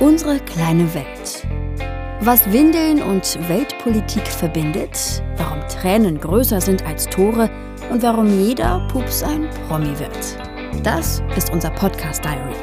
[0.00, 1.46] Unsere kleine Welt.
[2.22, 7.50] Was Windeln und Weltpolitik verbindet, warum Tränen größer sind als Tore
[7.90, 10.38] und warum jeder Pups ein Promi wird.
[10.82, 12.56] Das ist unser Podcast Diary.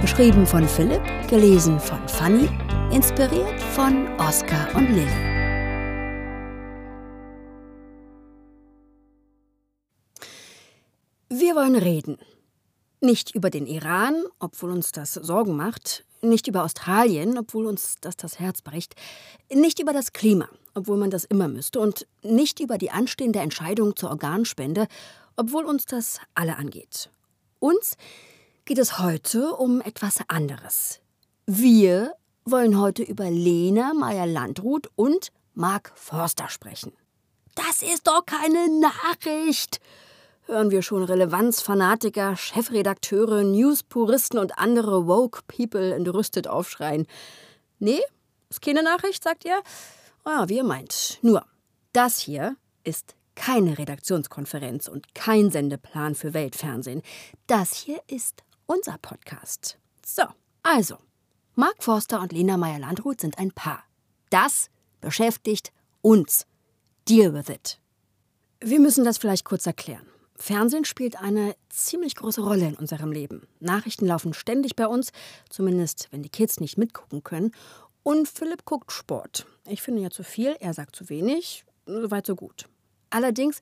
[0.00, 2.48] Geschrieben von Philipp, gelesen von Fanny,
[2.90, 5.06] inspiriert von Oskar und Lilly.
[11.28, 12.16] Wir wollen reden.
[13.02, 18.16] Nicht über den Iran, obwohl uns das Sorgen macht, nicht über Australien, obwohl uns das
[18.16, 18.94] das Herz bricht,
[19.52, 23.96] nicht über das Klima, obwohl man das immer müsste, und nicht über die anstehende Entscheidung
[23.96, 24.86] zur Organspende,
[25.36, 27.10] obwohl uns das alle angeht.
[27.60, 27.96] Uns
[28.64, 31.00] geht es heute um etwas anderes.
[31.46, 32.12] Wir
[32.44, 36.92] wollen heute über Lena Meyer-Landrut und Mark Forster sprechen.
[37.54, 39.80] Das ist doch keine Nachricht!
[40.48, 47.06] Hören wir schon Relevanzfanatiker, Chefredakteure, Newspuristen und andere Woke People entrüstet aufschreien.
[47.78, 48.00] Nee,
[48.48, 49.62] ist keine Nachricht, sagt ihr?
[50.24, 51.18] Ah, wie ihr meint.
[51.22, 51.44] Nur,
[51.92, 57.02] das hier ist keine Redaktionskonferenz und kein Sendeplan für Weltfernsehen.
[57.46, 59.78] Das hier ist unser Podcast.
[60.04, 60.24] So,
[60.62, 60.96] also,
[61.54, 63.84] Mark Forster und Lena Meyer-Landrut sind ein Paar.
[64.30, 66.46] Das beschäftigt uns.
[67.08, 67.78] Deal with it.
[68.60, 70.06] Wir müssen das vielleicht kurz erklären.
[70.40, 73.48] Fernsehen spielt eine ziemlich große Rolle in unserem Leben.
[73.58, 75.10] Nachrichten laufen ständig bei uns,
[75.50, 77.52] zumindest wenn die Kids nicht mitgucken können.
[78.04, 79.46] Und Philipp guckt Sport.
[79.66, 82.66] Ich finde ja zu viel, er sagt zu wenig, soweit so gut.
[83.10, 83.60] Allerdings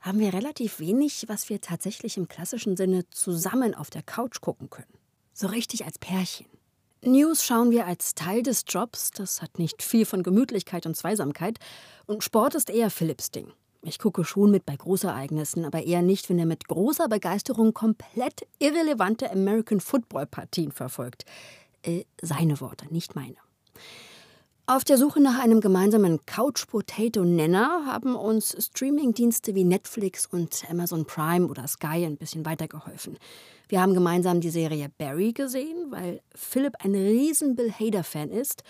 [0.00, 4.70] haben wir relativ wenig, was wir tatsächlich im klassischen Sinne zusammen auf der Couch gucken
[4.70, 4.92] können.
[5.32, 6.46] So richtig als Pärchen.
[7.02, 11.58] News schauen wir als Teil des Jobs, das hat nicht viel von Gemütlichkeit und Zweisamkeit.
[12.06, 13.52] Und Sport ist eher Philipps Ding.
[13.88, 18.46] Ich gucke schon mit bei Großereignissen, aber eher nicht, wenn er mit großer Begeisterung komplett
[18.58, 21.24] irrelevante American Football Partien verfolgt.
[21.82, 23.36] Äh, seine Worte, nicht meine.
[24.66, 31.46] Auf der Suche nach einem gemeinsamen Couch-Potato-Nenner haben uns Streaming-Dienste wie Netflix und Amazon Prime
[31.46, 33.16] oder Sky ein bisschen weitergeholfen.
[33.68, 38.62] Wir haben gemeinsam die Serie Barry gesehen, weil Philipp ein riesen Bill Hader-Fan ist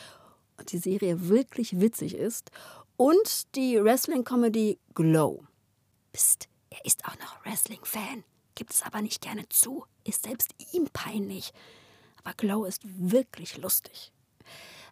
[0.58, 2.52] und die Serie wirklich witzig ist
[2.98, 5.44] und die Wrestling-Comedy Glow.
[6.12, 10.88] Psst, er ist auch noch Wrestling-Fan, gibt es aber nicht gerne zu, ist selbst ihm
[10.92, 11.52] peinlich.
[12.22, 14.12] Aber Glow ist wirklich lustig.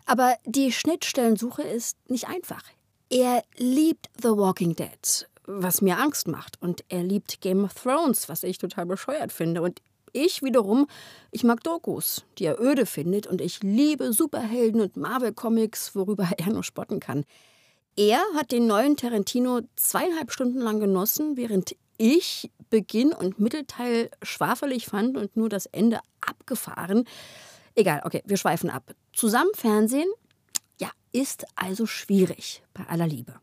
[0.06, 2.62] Aber die Schnittstellensuche ist nicht einfach.
[3.10, 6.62] Er liebt The Walking Dead, was mir Angst macht.
[6.62, 9.62] Und er liebt Game of Thrones, was ich total bescheuert finde.
[9.62, 10.86] Und ich wiederum,
[11.32, 13.26] ich mag Dokus, die er öde findet.
[13.26, 17.24] Und ich liebe Superhelden und Marvel-Comics, worüber er nur spotten kann.
[17.96, 24.84] Er hat den neuen Tarantino zweieinhalb Stunden lang genossen, während ich Beginn und Mittelteil schwafelig
[24.84, 27.08] fand und nur das Ende abgefahren.
[27.74, 28.94] Egal, okay, wir schweifen ab.
[29.14, 30.08] Zusammen Fernsehen,
[30.78, 33.34] ja, ist also schwierig bei aller Liebe.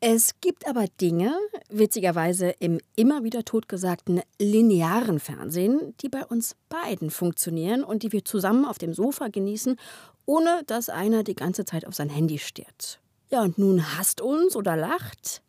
[0.00, 1.36] Es gibt aber Dinge,
[1.68, 8.24] witzigerweise im immer wieder totgesagten linearen Fernsehen, die bei uns beiden funktionieren und die wir
[8.24, 9.76] zusammen auf dem Sofa genießen,
[10.24, 13.00] ohne dass einer die ganze Zeit auf sein Handy stiert.
[13.30, 15.42] Ja, und nun hasst uns oder lacht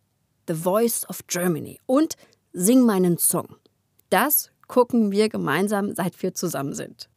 [0.47, 2.16] The Voice of Germany und
[2.51, 3.56] Sing meinen Song.
[4.09, 7.09] Das gucken wir gemeinsam, seit wir zusammen sind.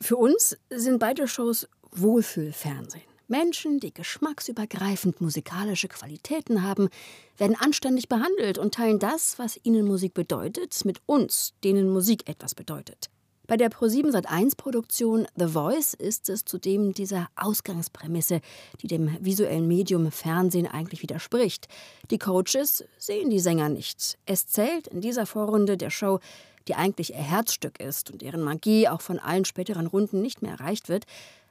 [0.00, 3.04] Für uns sind beide Shows Wohlfühlfernsehen.
[3.28, 6.88] Menschen, die geschmacksübergreifend musikalische Qualitäten haben,
[7.36, 12.56] werden anständig behandelt und teilen das, was ihnen Musik bedeutet, mit uns, denen Musik etwas
[12.56, 13.08] bedeutet.
[13.50, 18.42] Bei der Pro7 Sat1 Produktion The Voice ist es zudem dieser Ausgangsprämisse,
[18.80, 21.66] die dem visuellen Medium Fernsehen eigentlich widerspricht.
[22.12, 24.18] Die Coaches sehen die Sänger nicht.
[24.24, 26.20] Es zählt in dieser Vorrunde der Show,
[26.68, 30.52] die eigentlich ihr Herzstück ist und deren Magie auch von allen späteren Runden nicht mehr
[30.52, 31.06] erreicht wird,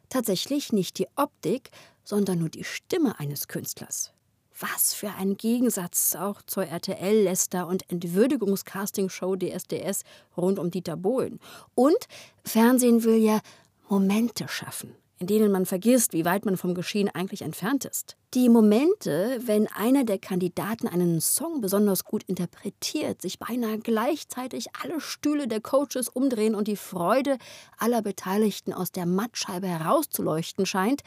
[0.08, 1.70] tatsächlich nicht die Optik,
[2.06, 4.14] sondern nur die Stimme eines Künstlers.
[4.60, 10.04] Was für ein Gegensatz auch zur RTL-Läster- und Entwürdigungscastingshow DSDS
[10.36, 11.40] rund um Dieter Bohlen.
[11.76, 11.98] Und
[12.44, 13.40] Fernsehen will ja
[13.88, 18.18] Momente schaffen, in denen man vergisst, wie weit man vom Geschehen eigentlich entfernt ist.
[18.34, 25.00] Die Momente, wenn einer der Kandidaten einen Song besonders gut interpretiert, sich beinahe gleichzeitig alle
[25.00, 27.38] Stühle der Coaches umdrehen und die Freude
[27.78, 31.02] aller Beteiligten aus der Mattscheibe herauszuleuchten scheint,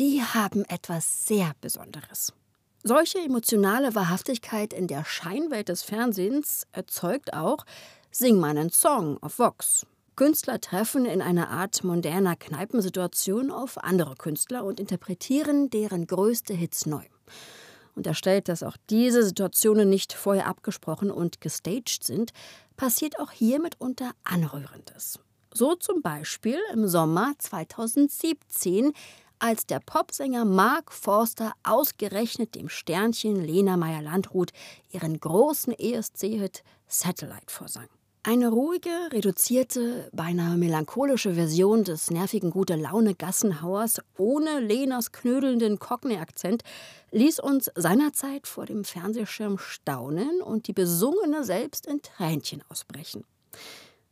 [0.00, 2.32] die haben etwas sehr Besonderes.
[2.86, 7.64] Solche emotionale Wahrhaftigkeit in der Scheinwelt des Fernsehens erzeugt auch
[8.10, 9.86] Sing meinen Song auf Vox.
[10.16, 16.84] Künstler treffen in einer Art moderner Kneipensituation auf andere Künstler und interpretieren deren größte Hits
[16.84, 17.04] neu.
[17.94, 22.32] Unterstellt, dass auch diese Situationen nicht vorher abgesprochen und gestaged sind,
[22.76, 25.18] passiert auch hier mitunter Anrührendes.
[25.54, 28.92] So zum Beispiel im Sommer 2017,
[29.44, 34.52] als der Popsänger Mark Forster ausgerechnet dem Sternchen Lena Meyer-Landrut
[34.90, 37.88] ihren großen ESC-Hit Satellite vorsang.
[38.22, 46.62] Eine ruhige, reduzierte, beinahe melancholische Version des nervigen gute Laune Gassenhauers ohne Lenas knödelnden Cockney-Akzent
[47.10, 53.26] ließ uns seinerzeit vor dem Fernsehschirm staunen und die Besungene selbst in Tränchen ausbrechen.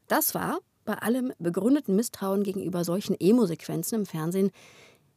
[0.08, 4.50] Das war, bei allem begründeten Misstrauen gegenüber solchen Emo-Sequenzen im Fernsehen,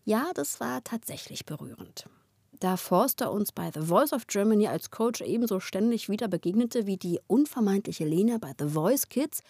[0.06, 2.06] ja, das war tatsächlich berührend.
[2.60, 6.98] Da Forster uns bei The Voice of Germany als Coach ebenso ständig wieder begegnete wie
[6.98, 9.42] die unvermeintliche Lena bei The Voice Kids,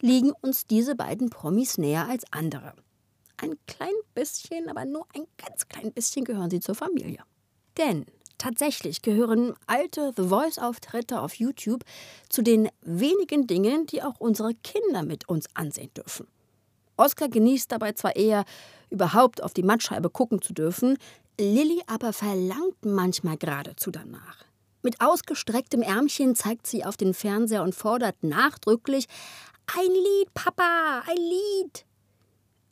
[0.00, 2.74] liegen uns diese beiden Promis näher als andere.
[3.36, 7.18] Ein klein bisschen, aber nur ein ganz klein bisschen gehören sie zur Familie.
[7.76, 8.06] Denn
[8.38, 11.84] tatsächlich gehören alte The Voice-Auftritte auf YouTube
[12.28, 16.28] zu den wenigen Dingen, die auch unsere Kinder mit uns ansehen dürfen.
[16.96, 18.44] Oscar genießt dabei zwar eher,
[18.90, 20.98] überhaupt auf die Mattscheibe gucken zu dürfen,
[21.38, 24.44] Lilly aber verlangt manchmal geradezu danach.
[24.82, 29.06] Mit ausgestrecktem Ärmchen zeigt sie auf den Fernseher und fordert nachdrücklich:
[29.76, 31.84] Ein Lied, Papa, ein Lied!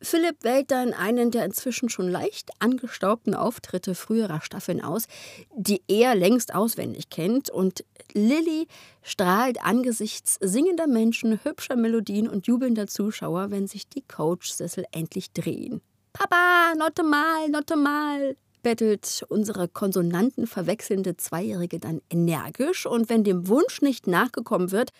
[0.02, 5.06] Philipp wählt dann einen der inzwischen schon leicht angestaubten Auftritte früherer Staffeln aus,
[5.54, 8.66] die er längst auswendig kennt, und Lilly
[9.02, 15.80] strahlt angesichts singender Menschen, hübscher Melodien und jubelnder Zuschauer, wenn sich die Coachsessel endlich drehen.
[16.12, 23.48] Papa, notte mal, notte mal, bettelt unsere Konsonanten verwechselnde Zweijährige dann energisch und wenn dem
[23.48, 24.90] Wunsch nicht nachgekommen wird,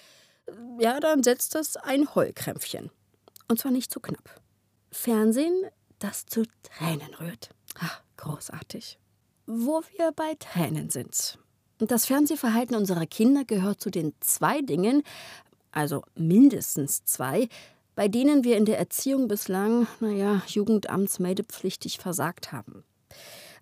[0.79, 2.91] ja, dann setzt es ein Heulkrämpfchen.
[3.49, 4.42] Und zwar nicht zu knapp.
[4.93, 5.65] Fernsehen,
[5.99, 7.51] das zu Tränen rührt.
[7.81, 8.99] Ach, großartig.
[9.47, 11.39] Wo wir bei Tränen sind.
[11.79, 15.03] Das Fernsehverhalten unserer Kinder gehört zu den zwei Dingen,
[15.73, 17.49] also mindestens zwei,
[17.95, 22.85] bei denen wir in der Erziehung bislang, naja, jugendamtsmeldepflichtig versagt haben.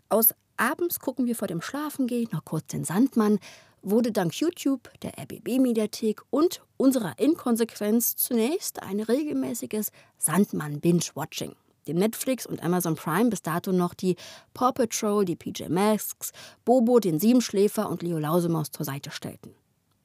[0.09, 3.39] Aus abends gucken wir vor dem Schlafengehen noch kurz den Sandmann,
[3.83, 11.55] wurde dank YouTube, der RBB-Mediathek und unserer Inkonsequenz zunächst ein regelmäßiges Sandmann-Binge-Watching,
[11.87, 14.17] dem Netflix und Amazon Prime bis dato noch die
[14.55, 16.33] Paw Patrol, die PJ Masks,
[16.65, 19.55] Bobo, den Siebenschläfer und Leo Lausemaus zur Seite stellten.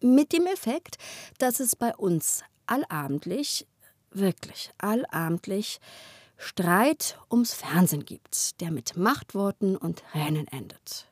[0.02, 0.98] Mit dem Effekt,
[1.38, 3.66] dass es bei uns allabendlich,
[4.12, 5.80] wirklich allabendlich,
[6.38, 11.08] Streit ums Fernsehen gibt, der mit Machtworten und Tränen endet.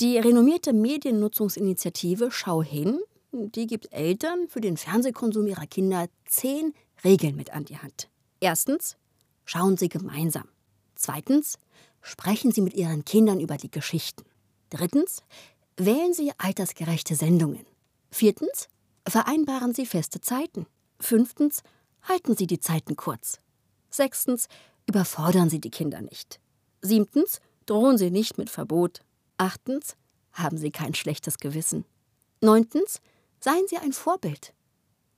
[0.00, 2.98] Die renommierte Mediennutzungsinitiative Schau hin,
[3.32, 8.08] die gibt Eltern für den Fernsehkonsum ihrer Kinder zehn Regeln mit an die Hand.
[8.40, 8.96] Erstens,
[9.44, 10.48] schauen Sie gemeinsam.
[10.94, 11.58] Zweitens,
[12.02, 14.24] sprechen Sie mit Ihren Kindern über die Geschichten.
[14.70, 15.22] Drittens,
[15.76, 17.66] wählen Sie altersgerechte Sendungen.
[18.10, 18.68] Viertens,
[19.08, 20.66] vereinbaren Sie feste Zeiten.
[21.00, 21.62] Fünftens,
[22.02, 23.40] halten Sie die Zeiten kurz.
[23.90, 24.48] Sechstens,
[24.86, 26.40] überfordern Sie die Kinder nicht.
[26.82, 29.02] Siebtens, drohen Sie nicht mit Verbot.
[29.38, 29.96] Achtens,
[30.32, 31.84] haben Sie kein schlechtes Gewissen.
[32.40, 33.00] Neuntens,
[33.42, 34.54] seien Sie ein Vorbild.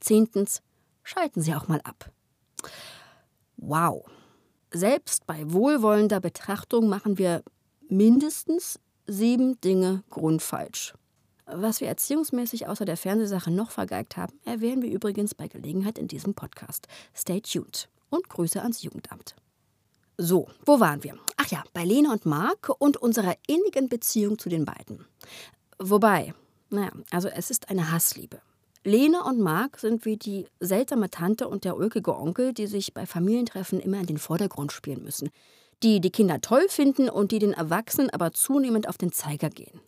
[0.01, 0.63] Zehntens,
[1.03, 2.11] schalten Sie auch mal ab.
[3.57, 4.05] Wow.
[4.73, 7.43] Selbst bei wohlwollender Betrachtung machen wir
[7.89, 10.95] mindestens sieben Dinge grundfalsch.
[11.47, 16.09] Was wir erziehungsmäßig außer der Fernsehsache noch vergeigt haben, erwähnen wir übrigens bei Gelegenheit in
[16.09, 16.89] diesem Podcast.
[17.15, 19.37] Stay tuned und Grüße ans Jugendamt.
[20.17, 21.19] So, wo waren wir?
[21.37, 25.05] Ach ja, bei Lena und Marc und unserer innigen Beziehung zu den beiden.
[25.79, 26.35] Wobei,
[26.75, 28.41] naja, also es ist eine Hassliebe.
[28.85, 33.07] Lena und Marc sind wie die seltsame Tante und der ulkige Onkel, die sich bei
[33.07, 35.31] Familientreffen immer in den Vordergrund spielen müssen.
[35.83, 39.81] Die die Kinder toll finden und die den Erwachsenen aber zunehmend auf den Zeiger gehen.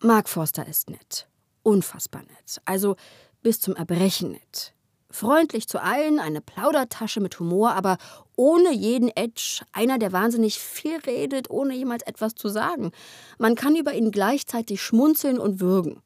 [0.00, 1.28] Marc Forster ist nett.
[1.62, 2.60] Unfassbar nett.
[2.64, 2.96] Also
[3.42, 4.74] bis zum Erbrechen nett.
[5.12, 7.98] Freundlich zu allen, eine Plaudertasche mit Humor, aber
[8.34, 9.60] ohne jeden Edge.
[9.72, 12.90] Einer, der wahnsinnig viel redet, ohne jemals etwas zu sagen.
[13.38, 16.02] Man kann über ihn gleichzeitig schmunzeln und würgen.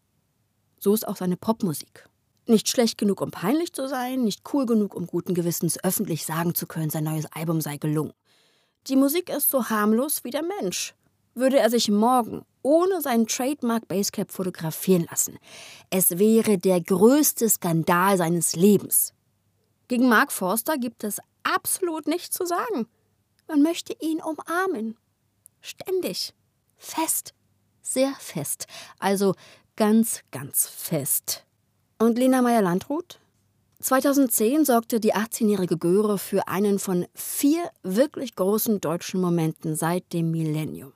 [0.87, 2.09] So ist auch seine Popmusik.
[2.47, 6.55] Nicht schlecht genug, um peinlich zu sein, nicht cool genug, um guten Gewissens öffentlich sagen
[6.55, 8.13] zu können, sein neues Album sei gelungen.
[8.87, 10.95] Die Musik ist so harmlos wie der Mensch.
[11.35, 15.41] Würde er sich morgen ohne seinen Trademark Basecap fotografieren lassen.
[15.91, 19.13] Es wäre der größte Skandal seines Lebens.
[19.89, 22.87] Gegen Mark Forster gibt es absolut nichts zu sagen.
[23.49, 24.97] Man möchte ihn umarmen.
[25.61, 26.33] Ständig.
[26.77, 27.35] Fest.
[27.83, 28.69] Sehr fest.
[29.01, 29.35] Also
[29.77, 31.45] ganz, ganz fest.
[31.99, 33.21] Und Lena Meyer-Landrut?
[33.81, 40.31] 2010 sorgte die 18-jährige Göre für einen von vier wirklich großen deutschen Momenten seit dem
[40.31, 40.93] Millennium.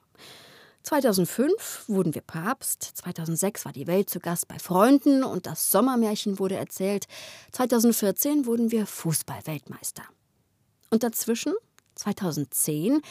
[0.83, 6.39] 2005 wurden wir Papst, 2006 war die Welt zu Gast bei Freunden und das Sommermärchen
[6.39, 7.07] wurde erzählt,
[7.53, 10.03] 2014 wurden wir Fußballweltmeister.
[10.89, 11.53] Und dazwischen,
[11.97, 13.03] 2010,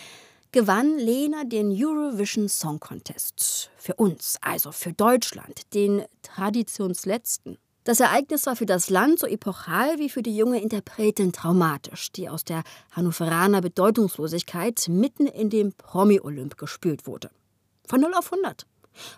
[0.51, 3.69] gewann Lena den Eurovision Song Contest.
[3.77, 7.59] Für uns, also für Deutschland, den traditionsletzten.
[7.83, 12.29] Das Ereignis war für das Land so epochal wie für die junge Interpretin traumatisch, die
[12.29, 17.29] aus der Hannoveraner Bedeutungslosigkeit mitten in dem Promi-Olymp gespült wurde.
[17.87, 18.65] Von 0 auf 100.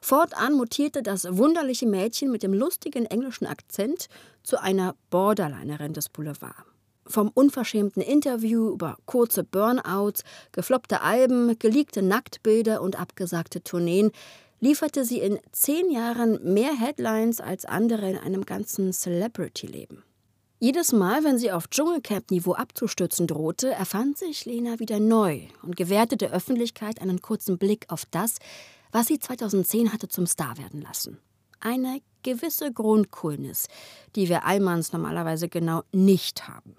[0.02, 4.08] Fortan mutierte das wunderliche Mädchen mit dem lustigen englischen Akzent
[4.44, 6.71] zu einer Borderlinerin des Boulevard.
[7.06, 14.12] Vom unverschämten Interview über kurze Burnouts, gefloppte Alben, geleakte Nacktbilder und abgesagte Tourneen
[14.60, 20.04] lieferte sie in zehn Jahren mehr Headlines als andere in einem ganzen Celebrity-Leben.
[20.60, 26.18] Jedes Mal, wenn sie auf Dschungelcamp-Niveau abzustürzen drohte, erfand sich Lena wieder neu und gewährte
[26.18, 28.36] der Öffentlichkeit einen kurzen Blick auf das,
[28.92, 31.18] was sie 2010 hatte zum Star werden lassen.
[31.60, 33.70] Eine gewisse Grundcoolness,
[34.16, 36.76] die wir Allmanns normalerweise genau nicht haben.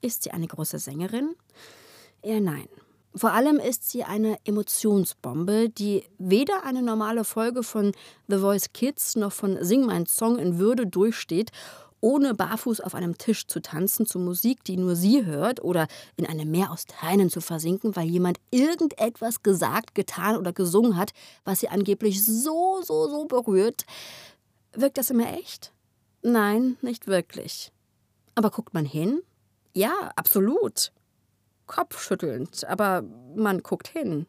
[0.00, 1.34] Ist sie eine große Sängerin?
[2.22, 2.68] Eher nein.
[3.14, 7.92] Vor allem ist sie eine Emotionsbombe, die weder eine normale Folge von
[8.28, 11.50] The Voice Kids noch von Sing mein Song in Würde durchsteht,
[12.00, 16.26] ohne barfuß auf einem Tisch zu tanzen zu Musik, die nur sie hört, oder in
[16.26, 21.12] einem Meer aus Tränen zu versinken, weil jemand irgendetwas gesagt, getan oder gesungen hat,
[21.44, 23.86] was sie angeblich so, so, so berührt.
[24.72, 25.72] Wirkt das immer echt?
[26.22, 27.72] Nein, nicht wirklich.
[28.34, 29.22] Aber guckt man hin?
[29.76, 30.90] Ja, absolut
[31.66, 33.02] kopfschüttelnd, aber
[33.34, 34.26] man guckt hin.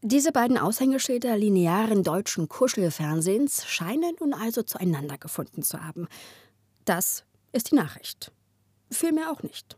[0.00, 6.08] Diese beiden Aushängeschilder linearen deutschen Kuschelfernsehens scheinen nun also zueinander gefunden zu haben.
[6.86, 8.32] Das ist die Nachricht.
[8.90, 9.76] Vielmehr auch nicht.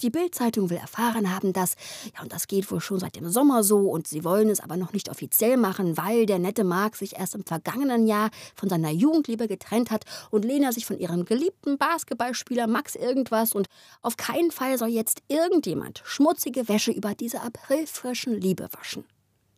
[0.00, 1.76] Die Bild-Zeitung will erfahren haben, dass,
[2.14, 4.76] ja, und das geht wohl schon seit dem Sommer so, und sie wollen es aber
[4.76, 8.90] noch nicht offiziell machen, weil der nette Mark sich erst im vergangenen Jahr von seiner
[8.90, 13.68] Jugendliebe getrennt hat und Lena sich von ihrem geliebten Basketballspieler Max irgendwas und
[14.00, 19.04] auf keinen Fall soll jetzt irgendjemand schmutzige Wäsche über diese aprilfrischen Liebe waschen.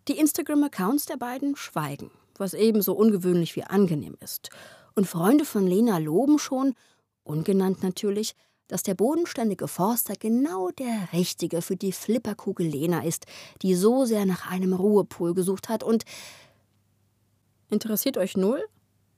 [0.09, 4.51] Die Instagram-Accounts der beiden schweigen, was ebenso ungewöhnlich wie angenehm ist.
[4.97, 6.75] Und Freunde von Lena loben schon,
[7.23, 8.35] ungenannt natürlich,
[8.69, 13.27] dass der bodenständige Forster genau der Richtige für die Flipperkugel Lena ist,
[13.63, 16.05] die so sehr nach einem Ruhepol gesucht hat und.
[17.71, 18.63] Interessiert euch null?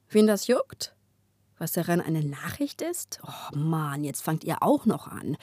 [0.08, 0.94] Wen das juckt?
[1.58, 3.20] Was daran eine Nachricht ist?
[3.26, 5.36] Oh Mann, jetzt fangt ihr auch noch an.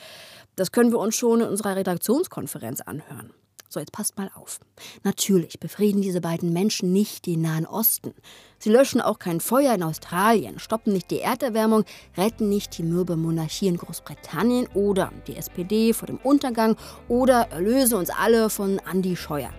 [0.55, 3.33] Das können wir uns schon in unserer Redaktionskonferenz anhören.
[3.73, 4.59] So, jetzt passt mal auf.
[5.03, 8.13] Natürlich befrieden diese beiden Menschen nicht den Nahen Osten.
[8.59, 11.85] Sie löschen auch kein Feuer in Australien, stoppen nicht die Erderwärmung,
[12.17, 16.75] retten nicht die mürbe Monarchie in Großbritannien oder die SPD vor dem Untergang
[17.07, 19.53] oder erlösen uns alle von Andy Scheuer.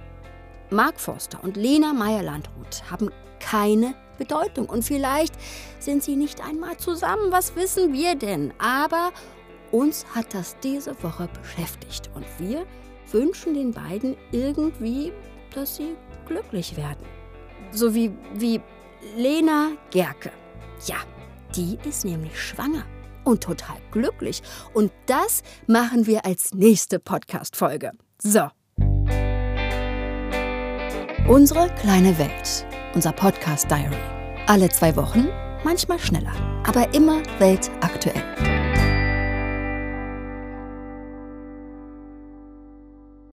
[0.68, 3.08] Mark Forster und Lena Meyer-Landrut haben
[3.40, 5.32] keine Bedeutung und vielleicht
[5.78, 8.52] sind sie nicht einmal zusammen, was wissen wir denn?
[8.58, 9.10] Aber
[9.70, 12.66] uns hat das diese Woche beschäftigt und wir
[13.12, 15.12] wünschen den beiden irgendwie,
[15.54, 17.04] dass sie glücklich werden.
[17.70, 18.60] So wie, wie
[19.16, 20.30] Lena Gerke.
[20.86, 20.96] Ja,
[21.54, 22.84] die ist nämlich schwanger
[23.24, 24.42] und total glücklich.
[24.74, 27.92] Und das machen wir als nächste Podcast-Folge.
[28.22, 28.48] So.
[31.28, 32.66] Unsere kleine Welt.
[32.94, 33.96] Unser Podcast Diary.
[34.46, 35.28] Alle zwei Wochen,
[35.64, 36.34] manchmal schneller,
[36.66, 38.61] aber immer weltaktuell.